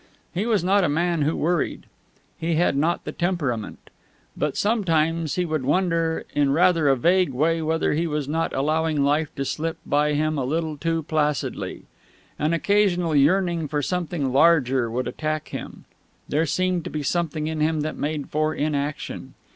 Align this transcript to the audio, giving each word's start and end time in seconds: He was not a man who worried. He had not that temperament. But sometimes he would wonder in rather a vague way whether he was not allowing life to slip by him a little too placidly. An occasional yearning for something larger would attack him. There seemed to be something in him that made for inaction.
He 0.33 0.47
was 0.47 0.63
not 0.63 0.83
a 0.83 0.89
man 0.89 1.21
who 1.21 1.35
worried. 1.35 1.85
He 2.39 2.55
had 2.55 2.75
not 2.75 3.03
that 3.05 3.19
temperament. 3.19 3.91
But 4.35 4.57
sometimes 4.57 5.35
he 5.35 5.45
would 5.45 5.63
wonder 5.63 6.25
in 6.33 6.51
rather 6.53 6.87
a 6.89 6.95
vague 6.95 7.29
way 7.35 7.61
whether 7.61 7.93
he 7.93 8.07
was 8.07 8.27
not 8.27 8.51
allowing 8.55 9.03
life 9.03 9.29
to 9.35 9.45
slip 9.45 9.77
by 9.85 10.13
him 10.15 10.39
a 10.39 10.43
little 10.43 10.75
too 10.75 11.03
placidly. 11.03 11.83
An 12.39 12.51
occasional 12.51 13.15
yearning 13.15 13.67
for 13.67 13.83
something 13.83 14.33
larger 14.33 14.89
would 14.89 15.07
attack 15.07 15.49
him. 15.49 15.85
There 16.27 16.47
seemed 16.47 16.83
to 16.85 16.89
be 16.89 17.03
something 17.03 17.45
in 17.45 17.59
him 17.59 17.81
that 17.81 17.95
made 17.95 18.29
for 18.31 18.55
inaction. 18.55 19.35